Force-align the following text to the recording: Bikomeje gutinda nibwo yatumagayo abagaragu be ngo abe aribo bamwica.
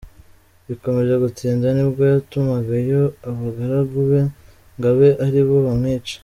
Bikomeje 0.67 1.13
gutinda 1.23 1.65
nibwo 1.75 2.01
yatumagayo 2.13 3.01
abagaragu 3.29 3.97
be 4.09 4.21
ngo 4.75 4.87
abe 4.91 5.09
aribo 5.25 5.55
bamwica. 5.67 6.15